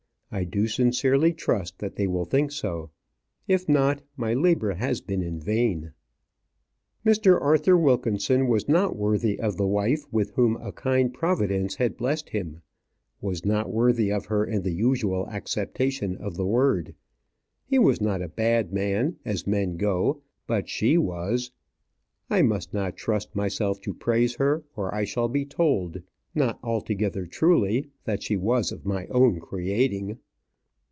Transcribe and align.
I 0.33 0.45
do 0.45 0.65
sincerely 0.65 1.33
trust 1.33 1.79
that 1.79 1.97
they 1.97 2.07
will 2.07 2.23
think 2.23 2.53
so. 2.53 2.89
If 3.49 3.67
not, 3.67 4.01
my 4.15 4.33
labour 4.33 4.75
has 4.75 5.01
been 5.01 5.21
in 5.21 5.41
vain. 5.41 5.91
Mr. 7.05 7.37
Arthur 7.41 7.75
Wilkinson 7.77 8.47
was 8.47 8.69
not 8.69 8.95
worthy 8.95 9.37
of 9.37 9.57
the 9.57 9.67
wife 9.67 10.05
with 10.09 10.29
whom 10.35 10.55
a 10.61 10.71
kind 10.71 11.13
Providence 11.13 11.75
had 11.75 11.97
blessed 11.97 12.29
him 12.29 12.61
was 13.19 13.43
not 13.43 13.73
worthy 13.73 14.09
of 14.09 14.27
her 14.27 14.45
in 14.45 14.61
the 14.61 14.71
usual 14.71 15.27
acceptation 15.27 16.15
of 16.15 16.37
the 16.37 16.47
word. 16.47 16.95
He 17.65 17.77
was 17.77 17.99
not 17.99 18.21
a 18.21 18.29
bad 18.29 18.71
man, 18.71 19.17
as 19.25 19.45
men 19.45 19.75
go; 19.75 20.21
but 20.47 20.69
she 20.69 20.97
was. 20.97 21.51
I 22.29 22.41
must 22.41 22.73
not 22.73 22.95
trust 22.95 23.35
myself 23.35 23.81
to 23.81 23.93
praise 23.93 24.35
her, 24.35 24.63
or 24.77 24.95
I 24.95 25.03
shall 25.03 25.27
be 25.27 25.43
told, 25.43 26.01
not 26.33 26.57
altogether 26.63 27.25
truly, 27.25 27.89
that 28.05 28.23
she 28.23 28.37
was 28.37 28.71
of 28.71 28.85
my 28.85 29.05
own 29.07 29.37
creating. 29.37 30.17